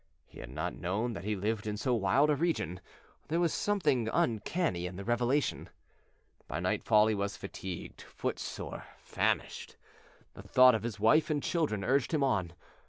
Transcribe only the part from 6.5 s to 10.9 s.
nightfall he was fatigued, footsore, famishing. The thought of